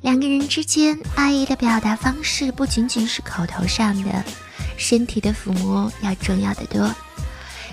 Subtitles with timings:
[0.00, 4.24] 两个人之间爱意的表达方式不仅仅是口头上的，
[4.76, 6.94] 身体的抚摸要重要的多。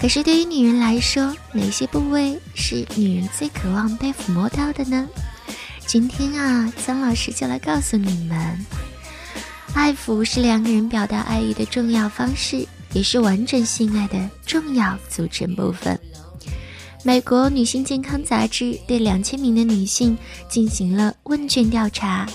[0.00, 5.08] 可是对于女人来说，哪些部位是女人最渴望被抚摸到的呢？
[5.86, 8.66] 今天啊，曾老师就来告诉你们，
[9.74, 15.98] 爱抚是两个人表达爱意的重要方式，也是完整性爱的重要组成部分。
[17.06, 20.18] 美国女性健康杂志对两千名的女性
[20.48, 22.28] 进行了问卷调查，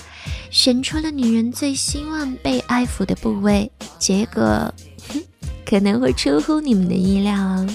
[0.50, 4.72] 选出了女人最希望被爱抚的部位，结果。
[5.66, 7.68] 可能会出乎你们的意料哦。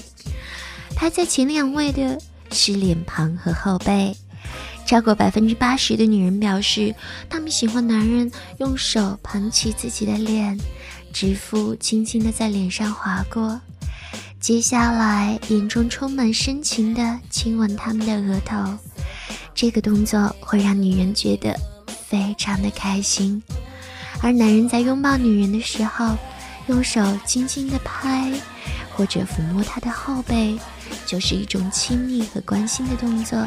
[0.96, 2.20] 排在前两位的
[2.52, 4.16] 是脸庞和后背，
[4.88, 6.96] 超过百分之八十的女人表示，
[7.30, 10.60] 她们喜欢男人用手捧起自己的脸，
[11.14, 13.62] 指腹轻轻地在脸上划过，
[14.48, 18.78] 接下来眼中充满深情的亲吻他们的额头。
[19.54, 21.54] 这个动作会让女人觉得
[22.08, 23.44] 非常的开心，
[24.22, 26.16] 而男人在拥抱女人的时候。
[26.68, 28.32] 用手轻轻地拍，
[28.94, 30.58] 或者抚摸她的后背，
[31.06, 33.46] 就是一种亲密和关心的动作。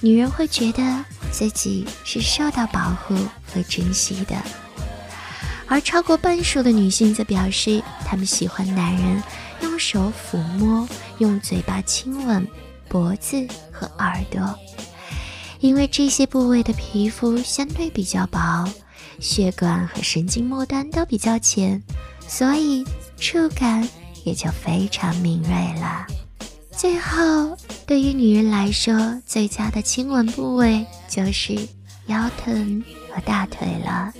[0.00, 3.14] 女人会觉得自己是受到保护
[3.46, 4.36] 和珍惜的。
[5.68, 9.22] 而超过半数的女性则表示，她们喜欢男人
[9.62, 12.46] 用手抚摸、用嘴巴亲吻
[12.88, 14.54] 脖子和耳朵，
[15.60, 18.68] 因为这些部位的皮肤相对比较薄，
[19.18, 21.82] 血管和神经末端都比较浅。
[22.28, 22.84] 所以
[23.16, 23.88] 触感
[24.24, 25.50] 也就非常敏锐
[25.80, 26.06] 了。
[26.72, 27.56] 最后，
[27.86, 31.56] 对于女人来说，最佳的亲吻部位就是
[32.06, 34.12] 腰臀和大腿了。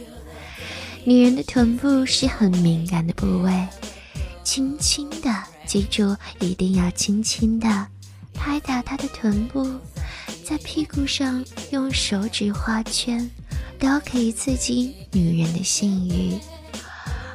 [1.08, 3.68] 女人的臀部是很敏感的部位，
[4.42, 5.32] 轻轻的，
[5.64, 7.86] 记住一定要轻轻的
[8.34, 9.64] 拍打她的臀部，
[10.44, 13.30] 在屁股上用手指画圈，
[13.78, 16.36] 都可以刺激女人的性欲。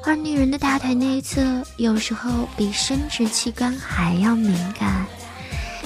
[0.04, 1.42] 而女人的大腿内侧
[1.78, 5.08] 有时候比生殖器官还要敏感，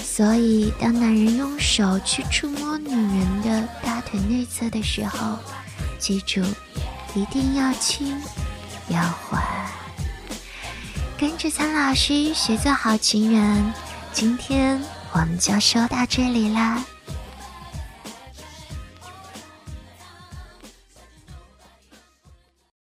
[0.04, 5.38] 所以当男人用手去触摸女人的大腿内侧的时候，
[6.00, 6.42] 记住
[7.16, 8.22] 一定要轻
[8.90, 9.42] 要缓。
[11.18, 13.74] 跟着苍老师学做好情人，
[14.12, 14.80] 今天
[15.14, 16.84] 我们就说到这里啦。